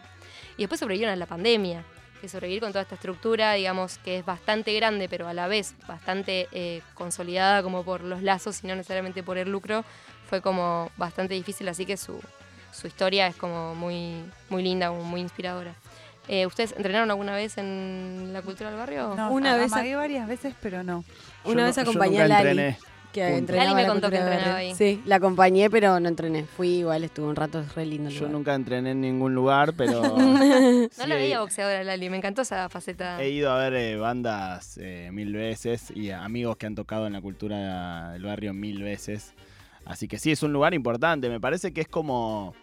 Y 0.57 0.63
después 0.63 0.81
sobrevivieron 0.81 1.13
a 1.13 1.17
la 1.17 1.27
pandemia, 1.27 1.85
que 2.21 2.29
sobrevivir 2.29 2.63
con 2.63 2.73
toda 2.73 2.83
esta 2.83 2.95
estructura, 2.95 3.53
digamos, 3.53 3.99
que 3.99 4.19
es 4.19 4.25
bastante 4.25 4.73
grande, 4.75 5.09
pero 5.09 5.29
a 5.29 5.35
la 5.35 5.47
vez 5.47 5.75
bastante 5.87 6.49
eh, 6.53 6.81
consolidada 6.95 7.63
como 7.63 7.85
por 7.85 8.03
los 8.03 8.23
lazos 8.23 8.63
y 8.65 8.67
no 8.67 8.75
necesariamente 8.75 9.23
por 9.23 9.39
el 9.39 9.51
lucro, 9.51 9.85
fue 10.29 10.41
como 10.41 10.91
bastante 10.97 11.35
difícil, 11.35 11.69
así 11.69 11.87
que 11.87 11.97
su, 11.97 12.21
su 12.73 12.87
historia 12.87 13.27
es 13.27 13.37
como 13.37 13.75
muy, 13.75 14.25
muy 14.49 14.63
linda, 14.63 14.91
muy 14.91 15.21
inspiradora. 15.21 15.75
Eh, 16.29 16.47
¿Ustedes 16.47 16.75
entrenaron 16.77 17.11
alguna 17.11 17.35
vez 17.35 17.57
en 17.59 18.31
la 18.33 18.43
cultura 18.43 18.71
del 18.71 18.79
barrio? 18.79 19.15
No, 19.17 19.31
Una 19.33 19.55
a- 19.55 19.57
vez 19.57 19.73
a- 19.73 19.77
amagué 19.77 19.97
varias 19.97 20.29
veces, 20.29 20.55
pero 20.61 20.83
no. 20.83 21.05
Yo 21.45 21.53
Una 21.53 21.63
no- 21.63 21.67
vez 21.69 21.77
yo 21.77 21.83
acompañé 21.83 22.19
nunca 22.21 22.25
a 22.25 22.29
Lali. 22.29 22.51
entrené. 22.51 22.79
Que 23.13 23.23
Punto. 23.23 23.39
entrenaba 23.39 23.71
Lali 23.71 23.83
me 23.83 23.89
contó 23.89 24.11
que 24.11 24.17
entrenaba 24.19 24.57
ahí. 24.57 24.75
Sí, 24.75 25.03
la 25.07 25.17
acompañé, 25.17 25.71
pero 25.71 25.99
no 25.99 26.09
entrené. 26.09 26.45
Fui 26.45 26.69
igual, 26.81 27.05
estuve 27.05 27.27
un 27.29 27.37
rato, 27.37 27.59
es 27.61 27.75
re 27.75 27.87
lindo 27.87 28.11
el 28.11 28.15
Yo 28.15 28.21
lugar. 28.21 28.33
nunca 28.35 28.55
entrené 28.55 28.91
en 28.91 29.01
ningún 29.01 29.35
lugar, 29.35 29.73
pero. 29.75 30.03
No 30.19 30.89
sí 30.91 31.07
la 31.09 31.15
he- 31.15 31.19
veía 31.19 31.41
boxeadora 31.41 31.83
Lali, 31.85 32.11
me 32.11 32.19
encantó 32.19 32.43
esa 32.43 32.69
faceta. 32.69 33.21
He 33.23 33.31
ido 33.31 33.51
a 33.51 33.59
ver 33.59 33.73
eh, 33.75 33.97
bandas 33.97 34.79
eh, 34.83 35.09
mil 35.11 35.33
veces 35.33 35.91
y 35.95 36.11
amigos 36.11 36.59
que 36.59 36.67
han 36.67 36.75
tocado 36.75 37.07
en 37.07 37.15
la 37.15 37.23
cultura 37.23 38.13
del 38.13 38.23
barrio 38.25 38.53
mil 38.53 38.83
veces. 38.83 39.33
Así 39.87 40.07
que 40.07 40.19
sí, 40.19 40.31
es 40.31 40.43
un 40.43 40.53
lugar 40.53 40.75
importante. 40.75 41.31
Me 41.31 41.41
parece 41.41 41.73
que 41.73 41.81
es 41.81 41.89
como 41.89 42.55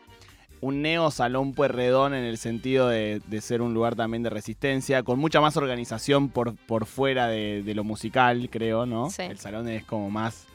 un 0.66 0.82
neo 0.82 1.12
salón 1.12 1.54
puerredón 1.54 2.14
en 2.14 2.24
el 2.24 2.38
sentido 2.38 2.88
de, 2.90 3.22
de 3.28 3.42
ser 3.42 3.62
un 3.62 3.74
lugar 3.74 3.96
también 3.96 4.24
de 4.24 4.30
resistencia, 4.30 5.04
con 5.04 5.20
mucha 5.20 5.40
más 5.42 5.58
organización 5.58 6.30
por, 6.30 6.56
por 6.56 6.86
fuera 6.86 7.28
de, 7.28 7.62
de 7.64 7.76
lo 7.76 7.84
musical, 7.84 8.50
creo, 8.50 8.86
¿no? 8.86 9.10
Sí. 9.10 9.22
El 9.22 9.38
salón 9.38 9.68
es 9.68 9.84
como 9.86 10.10
más, 10.10 10.46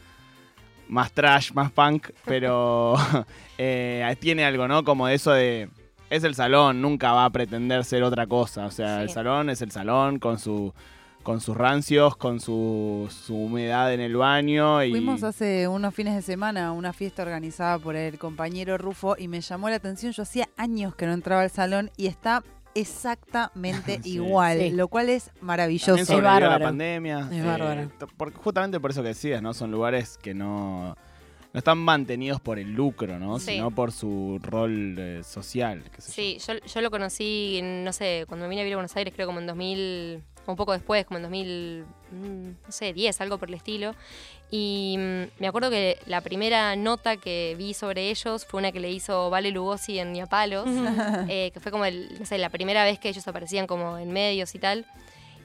más 0.89 1.13
trash, 1.13 1.53
más 1.53 1.71
punk, 1.71 2.09
pero 2.25 2.95
eh, 3.59 4.17
tiene 4.21 4.45
algo, 4.45 4.67
¿no? 4.67 4.83
Como 4.85 5.07
de 5.07 5.15
eso 5.15 5.31
de... 5.33 5.69
Es 6.11 6.25
el 6.25 6.35
salón, 6.35 6.83
nunca 6.83 7.13
va 7.13 7.25
a 7.25 7.31
pretender 7.31 7.85
ser 7.85 8.03
otra 8.03 8.27
cosa. 8.27 8.67
O 8.67 8.71
sea, 8.73 8.97
Sí. 8.97 9.03
el 9.05 9.11
salón 9.11 9.49
es 9.49 9.63
el 9.63 9.71
salón 9.71 10.19
con 10.19 10.41
su 10.41 10.75
con 11.23 11.41
sus 11.41 11.57
rancios, 11.57 12.17
con 12.17 12.41
su, 12.41 13.09
su 13.11 13.37
humedad 13.37 13.93
en 13.93 14.01
el 14.01 14.17
baño 14.17 14.83
y 14.83 14.91
Fuimos 14.91 15.23
hace 15.23 15.69
unos 15.69 15.95
fines 15.95 16.15
de 16.15 16.23
semana 16.23 16.69
a 16.69 16.73
una 16.73 16.93
fiesta 16.93 17.23
organizada 17.23 17.79
por 17.79 17.95
el 17.95 18.19
compañero 18.19 18.79
Rufo 18.79 19.17
y 19.19 19.29
me 19.29 19.41
llamó 19.41 19.69
la 19.69 19.77
atención. 19.77 20.13
Yo 20.13 20.23
hacía 20.23 20.49
años 20.57 20.95
que 20.95 21.07
no 21.07 21.13
entraba 21.13 21.43
al 21.43 21.51
salón 21.51 21.91
y 21.97 22.07
está 22.07 22.43
exactamente 22.75 24.01
Sí. 24.03 24.15
igual, 24.15 24.59
Sí. 24.59 24.71
lo 24.71 24.89
cual 24.89 25.09
es 25.09 25.31
maravilloso. 25.41 25.95
Es 25.97 26.11
a 26.11 26.17
la 26.17 26.23
bárbaro. 26.23 26.65
pandemia. 26.65 27.29
Es 27.33 27.45
bárbaro. 27.45 27.91
por- 28.17 28.33
justamente 28.33 28.81
por 28.81 28.91
eso 28.91 29.03
que 29.03 29.09
decías, 29.09 29.43
¿no? 29.43 29.55
Son 29.55 29.71
lugares 29.71 30.17
que 30.19 30.35
no, 30.35 30.97
no 31.53 31.59
están 31.59 31.79
mantenidos 31.79 32.41
por 32.41 32.59
el 32.59 32.73
lucro, 32.73 33.19
¿no? 33.19 33.39
Sí. 33.39 33.53
Sino 33.53 33.71
por 33.71 33.93
su 33.93 34.39
rol 34.43 34.97
eh, 34.99 35.21
social. 35.25 35.85
qué 35.95 36.01
sé 36.01 36.09
yo. 36.09 36.15
Sí, 36.15 36.39
yo, 36.61 36.67
yo 36.67 36.81
lo 36.81 36.91
conocí, 36.91 37.61
no 37.63 37.93
sé, 37.93 38.25
cuando 38.29 38.45
me 38.47 38.51
vine 38.51 38.63
a 38.63 38.65
vivir 38.65 38.75
a 38.75 38.79
Buenos 38.79 38.97
Aires, 38.97 39.13
creo 39.15 39.27
como 39.27 39.41
en 39.41 39.47
un 40.51 40.57
poco 40.57 40.73
después, 40.73 41.05
como 41.07 41.19
en 41.19 41.23
2000, 41.25 41.85
mm, 42.13 42.49
no 42.67 42.73
sé, 42.73 42.93
10, 42.93 43.21
algo 43.21 43.39
por 43.39 43.49
el 43.49 43.55
estilo. 43.55 43.95
Y 44.51 44.97
mm, 44.99 45.41
me 45.41 45.47
acuerdo 45.47 45.71
que 45.71 45.99
la 46.07 46.21
primera 46.21 46.75
nota 46.77 47.17
que 47.17 47.55
vi 47.57 47.75
sobre 47.75 48.11
ellos 48.11 48.45
fue 48.45 48.59
una 48.59 48.73
que 48.73 48.81
le 48.81 48.91
hizo 48.91 49.31
Vale 49.31 49.51
Lugosi 49.51 49.99
en 49.99 50.13
Niapalos, 50.13 50.69
eh, 51.29 51.51
que 51.53 51.61
fue 51.61 51.71
como 51.71 51.85
el, 51.85 52.19
no 52.19 52.27
sé, 52.27 52.39
la 52.39 52.51
primera 52.51 52.85
vez 52.85 52.99
que 52.99 53.09
ellos 53.09 53.27
aparecían 53.29 53.67
como 53.67 53.99
en 53.99 54.13
medios 54.13 54.55
y 54.55 54.59
tal. 54.59 54.87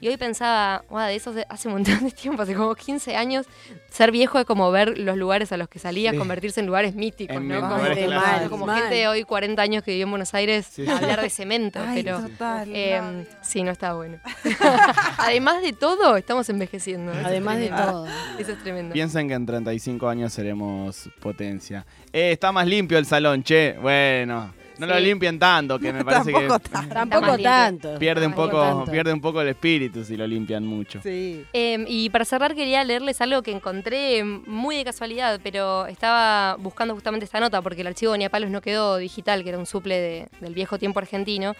Y 0.00 0.08
hoy 0.08 0.16
pensaba, 0.16 0.84
wow, 0.90 1.00
de 1.06 1.14
eso 1.16 1.30
hace- 1.30 1.46
hace 1.48 1.68
un 1.68 1.74
montón 1.74 2.04
de 2.04 2.10
tiempo, 2.10 2.42
hace 2.42 2.54
como 2.54 2.74
15 2.74 3.16
años, 3.16 3.46
ser 3.90 4.10
viejo 4.12 4.38
es 4.38 4.44
como 4.44 4.70
ver 4.70 4.98
los 4.98 5.16
lugares 5.16 5.52
a 5.52 5.56
los 5.56 5.68
que 5.68 5.78
salías, 5.78 6.12
Sí. 6.12 6.18
convertirse 6.18 6.60
en 6.60 6.66
lugares 6.66 6.94
míticos, 6.94 7.36
En- 7.36 7.48
¿no? 7.48 7.60
Como, 7.60 7.76
lugares 7.76 7.96
de 7.96 8.04
clásicos. 8.06 8.40
mal, 8.40 8.50
como 8.50 8.66
mal. 8.66 8.78
gente 8.80 8.94
de 8.96 9.08
hoy 9.08 9.24
40 9.24 9.62
años 9.62 9.82
que 9.82 9.92
vivió 9.92 10.04
en 10.04 10.10
Buenos 10.10 10.34
Aires, 10.34 10.66
Sí, 10.70 10.86
hablar 10.88 11.20
de 11.22 11.30
cemento, 11.30 11.80
Ay, 11.86 12.02
pero... 12.02 12.20
total. 12.20 12.68
eh, 12.72 13.26
sí, 13.42 13.62
no 13.62 13.70
está 13.70 13.94
bueno. 13.94 14.18
Además 15.18 15.62
de 15.62 15.72
todo, 15.72 16.16
estamos 16.16 16.48
envejeciendo. 16.48 17.12
Es 17.12 17.24
Además 17.24 17.58
de 17.58 17.68
todo. 17.68 18.06
Eso 18.38 18.52
es 18.52 18.62
tremendo. 18.62 18.92
Piensen 18.92 19.28
que 19.28 19.34
en 19.34 19.46
35 19.46 20.08
años 20.08 20.32
seremos 20.32 21.08
potencia. 21.20 21.86
Eh, 22.12 22.32
está 22.32 22.52
más 22.52 22.66
limpio 22.66 22.98
el 22.98 23.06
salón, 23.06 23.42
che. 23.42 23.76
Bueno, 23.80 24.52
no 24.78 24.86
lo 24.86 24.96
Sí. 24.96 25.02
limpien 25.04 25.38
tanto, 25.38 25.78
que 25.78 25.92
me 25.92 26.04
parece 26.04 26.32
Tampoco 26.32 26.58
que 26.58 26.68
tanto. 26.70 26.94
Tampoco 26.94 27.38
tanto. 27.38 27.98
pierde 27.98 28.26
un 28.26 28.32
poco, 28.34 28.60
tanto. 28.60 28.90
pierde 28.90 29.12
un 29.12 29.20
poco 29.20 29.40
el 29.40 29.48
espíritu 29.48 30.04
si 30.04 30.16
lo 30.16 30.26
limpian 30.26 30.64
mucho. 30.66 31.00
Sí. 31.02 31.44
Eh, 31.52 31.84
y 31.88 32.10
para 32.10 32.24
cerrar 32.24 32.54
quería 32.54 32.84
leerles 32.84 33.20
algo 33.20 33.42
que 33.42 33.52
encontré 33.52 34.22
muy 34.24 34.76
de 34.76 34.84
casualidad, 34.84 35.40
pero 35.42 35.86
estaba 35.86 36.56
buscando 36.56 36.94
justamente 36.94 37.24
esta 37.24 37.40
nota 37.40 37.62
porque 37.62 37.80
el 37.82 37.86
archivo 37.88 38.12
de 38.12 38.18
Niapalos 38.18 38.50
no 38.50 38.60
quedó 38.60 38.96
digital, 38.96 39.42
que 39.42 39.48
era 39.50 39.58
un 39.58 39.66
suple 39.66 39.98
de- 39.98 40.28
del 40.40 40.54
viejo 40.54 40.78
tiempo 40.78 40.98
argentino. 40.98 41.54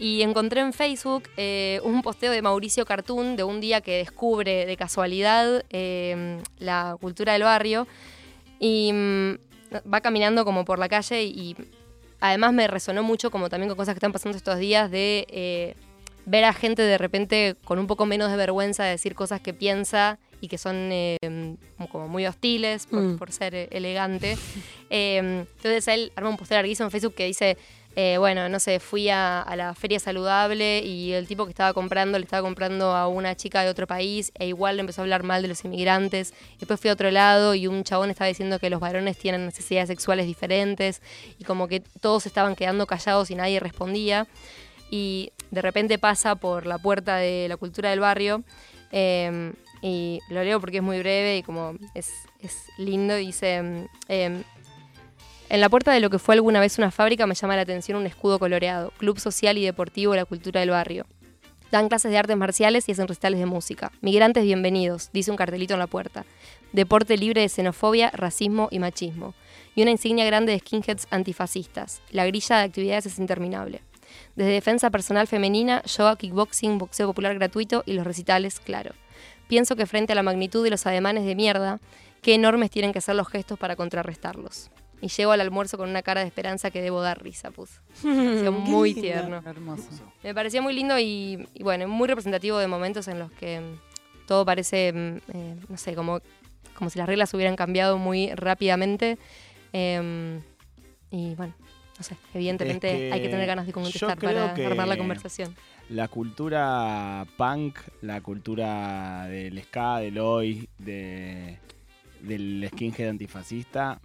Y 0.00 0.22
encontré 0.22 0.60
en 0.60 0.72
Facebook 0.72 1.24
eh, 1.36 1.80
un 1.82 2.02
posteo 2.02 2.30
de 2.30 2.40
Mauricio 2.40 2.84
Cartoon 2.86 3.34
de 3.34 3.42
un 3.42 3.60
día 3.60 3.80
que 3.80 3.96
descubre 3.98 4.64
de 4.64 4.76
casualidad 4.76 5.64
eh, 5.70 6.38
la 6.60 6.96
cultura 7.00 7.32
del 7.32 7.42
barrio. 7.42 7.88
Y 8.60 8.92
mm, 8.92 9.32
va 9.92 10.00
caminando 10.00 10.44
como 10.44 10.64
por 10.64 10.78
la 10.78 10.88
calle 10.88 11.24
y 11.24 11.56
además 12.20 12.52
me 12.52 12.66
resonó 12.68 13.02
mucho 13.02 13.30
como 13.30 13.48
también 13.48 13.68
con 13.68 13.76
cosas 13.76 13.94
que 13.94 13.98
están 13.98 14.12
pasando 14.12 14.36
estos 14.36 14.58
días 14.58 14.90
de 14.90 15.26
eh, 15.30 15.74
ver 16.26 16.44
a 16.44 16.52
gente 16.52 16.82
de 16.82 16.98
repente 16.98 17.56
con 17.64 17.78
un 17.78 17.86
poco 17.86 18.06
menos 18.06 18.30
de 18.30 18.36
vergüenza 18.36 18.84
de 18.84 18.90
decir 18.90 19.14
cosas 19.14 19.40
que 19.40 19.54
piensa 19.54 20.18
y 20.40 20.48
que 20.48 20.58
son 20.58 20.76
eh, 20.92 21.16
como 21.90 22.06
muy 22.08 22.26
hostiles 22.26 22.86
por, 22.86 23.00
Mm. 23.00 23.18
por 23.18 23.32
ser 23.32 23.54
eh, 23.54 23.68
elegante. 23.72 24.36
Eh, 24.90 25.18
entonces 25.18 25.86
él 25.88 26.12
arma 26.16 26.30
un 26.30 26.38
posteo 26.38 26.56
larguísimo 26.56 26.86
en 26.86 26.90
Facebook 26.90 27.14
que 27.14 27.26
dice, 27.26 27.58
eh, 27.96 28.16
bueno, 28.18 28.48
no 28.48 28.60
sé, 28.60 28.78
fui 28.78 29.08
a, 29.08 29.44
la 29.56 29.74
feria 29.74 29.98
saludable 29.98 30.80
y 30.84 31.12
el 31.12 31.26
tipo 31.26 31.44
que 31.44 31.50
estaba 31.50 31.72
comprando 31.72 32.18
le 32.18 32.24
estaba 32.24 32.42
comprando 32.42 32.94
a 32.94 33.08
una 33.08 33.34
chica 33.34 33.62
de 33.62 33.70
otro 33.70 33.86
país 33.86 34.30
e 34.38 34.46
igual 34.46 34.76
le 34.76 34.80
empezó 34.80 35.00
a 35.00 35.04
hablar 35.04 35.24
mal 35.24 35.42
de 35.42 35.48
los 35.48 35.64
inmigrantes. 35.64 36.32
Después 36.58 36.78
fui 36.78 36.90
a 36.90 36.92
otro 36.92 37.10
lado 37.10 37.54
y 37.54 37.66
un 37.66 37.82
chabón 37.82 38.10
estaba 38.10 38.28
diciendo 38.28 38.58
que 38.60 38.70
los 38.70 38.78
varones 38.78 39.18
tienen 39.18 39.44
necesidades 39.46 39.88
sexuales 39.88 40.26
diferentes 40.26 41.02
y 41.38 41.44
como 41.44 41.66
que 41.66 41.80
todos 41.80 42.26
estaban 42.26 42.54
quedando 42.54 42.86
callados 42.86 43.30
y 43.30 43.34
nadie 43.34 43.58
respondía. 43.58 44.28
Y 44.90 45.32
de 45.50 45.60
repente 45.60 45.98
pasa 45.98 46.36
por 46.36 46.66
la 46.66 46.78
puerta 46.78 47.16
de 47.16 47.46
la 47.48 47.56
cultura 47.56 47.90
del 47.90 48.00
barrio 48.00 48.44
eh, 48.92 49.52
y 49.82 50.20
lo 50.28 50.42
leo 50.42 50.60
porque 50.60 50.78
es 50.78 50.82
muy 50.82 50.98
breve 50.98 51.38
y 51.38 51.42
como 51.42 51.74
es, 51.94 52.12
es 52.40 52.56
lindo. 52.78 53.14
Dice, 53.16 53.62
mm, 53.62 53.86
em, 54.08 54.44
en 55.50 55.60
la 55.60 55.68
puerta 55.68 55.92
de 55.92 56.00
lo 56.00 56.10
que 56.10 56.18
fue 56.18 56.34
alguna 56.34 56.60
vez 56.60 56.78
una 56.78 56.90
fábrica 56.90 57.26
me 57.26 57.34
llama 57.34 57.56
la 57.56 57.62
atención 57.62 57.98
un 57.98 58.06
escudo 58.06 58.38
coloreado, 58.38 58.92
Club 58.98 59.18
Social 59.18 59.56
y 59.56 59.64
Deportivo 59.64 60.12
de 60.12 60.18
la 60.18 60.24
Cultura 60.24 60.60
del 60.60 60.70
Barrio. 60.70 61.06
Dan 61.70 61.88
clases 61.88 62.10
de 62.10 62.18
artes 62.18 62.36
marciales 62.36 62.88
y 62.88 62.92
hacen 62.92 63.08
recitales 63.08 63.40
de 63.40 63.46
música. 63.46 63.92
Migrantes 64.00 64.44
bienvenidos, 64.44 65.10
dice 65.12 65.30
un 65.30 65.36
cartelito 65.36 65.74
en 65.74 65.80
la 65.80 65.86
puerta. 65.86 66.24
Deporte 66.72 67.16
libre 67.16 67.42
de 67.42 67.48
xenofobia, 67.48 68.10
racismo 68.10 68.68
y 68.70 68.78
machismo. 68.78 69.34
Y 69.74 69.82
una 69.82 69.90
insignia 69.90 70.24
grande 70.24 70.52
de 70.52 70.58
skinheads 70.58 71.06
antifascistas. 71.10 72.00
La 72.10 72.26
grilla 72.26 72.58
de 72.58 72.64
actividades 72.64 73.06
es 73.06 73.18
interminable. 73.18 73.82
Desde 74.34 74.52
defensa 74.52 74.90
personal 74.90 75.26
femenina, 75.26 75.82
yoga, 75.84 76.16
kickboxing, 76.16 76.78
boxeo 76.78 77.06
popular 77.06 77.34
gratuito 77.34 77.82
y 77.86 77.92
los 77.92 78.06
recitales, 78.06 78.60
claro. 78.60 78.94
Pienso 79.46 79.76
que 79.76 79.86
frente 79.86 80.12
a 80.12 80.16
la 80.16 80.22
magnitud 80.22 80.64
de 80.64 80.70
los 80.70 80.86
ademanes 80.86 81.24
de 81.24 81.34
mierda, 81.34 81.80
qué 82.22 82.34
enormes 82.34 82.70
tienen 82.70 82.92
que 82.92 83.00
ser 83.00 83.14
los 83.14 83.28
gestos 83.28 83.58
para 83.58 83.76
contrarrestarlos. 83.76 84.70
Y 85.00 85.08
llego 85.08 85.32
al 85.32 85.40
almuerzo 85.40 85.78
con 85.78 85.88
una 85.88 86.02
cara 86.02 86.22
de 86.22 86.26
esperanza 86.26 86.70
que 86.70 86.82
debo 86.82 87.00
dar 87.00 87.22
risa, 87.22 87.50
puso. 87.50 87.80
Pareció 88.02 88.52
muy 88.52 88.94
lindo. 88.94 89.02
tierno. 89.02 89.42
Hermoso. 89.46 89.88
Me 90.24 90.34
parecía 90.34 90.60
muy 90.60 90.74
lindo 90.74 90.98
y, 90.98 91.46
y 91.54 91.62
bueno, 91.62 91.86
muy 91.86 92.08
representativo 92.08 92.58
de 92.58 92.66
momentos 92.66 93.06
en 93.08 93.18
los 93.18 93.30
que 93.32 93.60
mm, 93.60 94.26
todo 94.26 94.44
parece, 94.44 94.92
mm, 94.92 95.16
eh, 95.32 95.56
no 95.68 95.76
sé, 95.76 95.94
como, 95.94 96.20
como 96.74 96.90
si 96.90 96.98
las 96.98 97.08
reglas 97.08 97.32
hubieran 97.34 97.56
cambiado 97.56 97.96
muy 97.96 98.32
rápidamente. 98.34 99.18
Em, 99.72 100.40
y 101.10 101.34
bueno, 101.34 101.54
no 101.98 102.04
sé, 102.04 102.16
evidentemente 102.34 102.90
Es 102.90 102.96
que 102.96 103.12
hay 103.12 103.22
que 103.22 103.28
tener 103.28 103.46
ganas 103.46 103.66
de 103.66 103.72
contestar 103.72 104.18
para 104.18 104.52
armar 104.52 104.88
la 104.88 104.96
conversación. 104.98 105.54
La 105.88 106.08
cultura 106.08 107.26
punk, 107.36 107.78
la 108.02 108.20
cultura 108.20 109.26
del 109.26 109.62
ska, 109.62 109.98
del 109.98 110.18
hoy, 110.18 110.68
de, 110.78 111.58
del 112.20 112.68
skinhead 112.72 113.08
antifascista, 113.08 114.00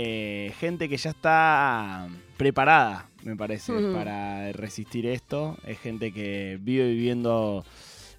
eh, 0.00 0.52
gente 0.60 0.88
que 0.88 0.96
ya 0.96 1.10
está 1.10 2.06
preparada, 2.36 3.08
me 3.24 3.34
parece, 3.34 3.72
para 3.92 4.52
resistir 4.52 5.06
esto. 5.06 5.56
Es 5.66 5.78
gente 5.80 6.12
que 6.12 6.56
vive 6.62 6.88
viviendo, 6.88 7.64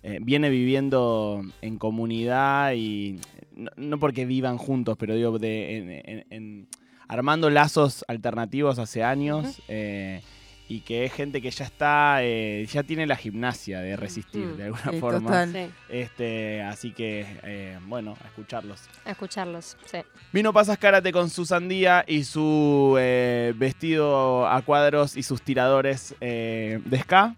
eh, 0.03 0.19
viene 0.21 0.49
viviendo 0.49 1.41
en 1.61 1.77
comunidad 1.77 2.73
y 2.73 3.17
no, 3.55 3.71
no 3.77 3.97
porque 3.97 4.25
vivan 4.25 4.57
juntos, 4.57 4.97
pero 4.99 5.15
digo, 5.15 5.39
de, 5.39 5.77
en- 5.77 5.89
en- 5.91 6.25
en- 6.29 6.67
armando 7.07 7.49
lazos 7.49 8.03
alternativos 8.09 8.77
hace 8.77 9.01
años. 9.03 9.61
eh, 9.69 10.21
y 10.69 10.81
que 10.81 11.03
es 11.03 11.11
gente 11.13 11.41
que 11.41 11.49
ya 11.49 11.65
está, 11.65 12.19
eh, 12.23 12.65
ya 12.71 12.83
tiene 12.83 13.05
la 13.07 13.15
gimnasia 13.17 13.79
de 13.81 13.95
resistir 13.97 14.45
Mm, 14.45 14.57
de 14.57 14.63
alguna 14.65 14.91
sí, 14.91 14.99
forma. 14.99 15.19
total. 15.21 15.51
Sí. 15.51 15.71
Este, 15.89 16.61
así 16.61 16.91
que, 16.93 17.25
eh, 17.43 17.77
bueno, 17.87 18.15
a 18.23 18.27
escucharlos. 18.27 18.81
A 19.03 19.11
escucharlos, 19.11 19.75
sí. 19.85 19.97
Vino 20.31 20.53
Pasas 20.53 20.77
Karate 20.77 21.11
con 21.11 21.29
su 21.31 21.45
sandía 21.45 22.05
y 22.07 22.23
su 22.23 22.95
eh, 22.99 23.53
vestido 23.57 24.47
a 24.47 24.61
cuadros 24.61 25.17
y 25.17 25.23
sus 25.23 25.41
tiradores 25.41 26.13
eh, 26.21 26.79
de 26.85 26.99
ska. 27.01 27.35